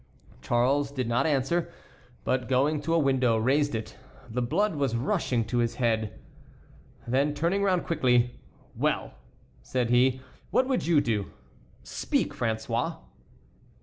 Charles 0.41 0.91
did 0.91 1.07
not 1.07 1.27
answer, 1.27 1.71
but 2.23 2.47
going 2.47 2.81
to 2.81 2.95
a 2.95 2.97
window 2.97 3.37
raised 3.37 3.75
it. 3.75 3.97
The 4.27 4.41
blood 4.41 4.73
was 4.75 4.95
rushing 4.95 5.45
to 5.45 5.59
his 5.59 5.75
head. 5.75 6.19
Then 7.05 7.35
turning 7.35 7.61
round 7.61 7.85
quickly: 7.85 8.39
"Well!" 8.75 9.13
said 9.61 9.91
he, 9.91 10.19
"what 10.49 10.67
would 10.67 10.87
you 10.87 11.01
do? 11.01 11.27
Speak, 11.83 12.33
François." 12.33 12.97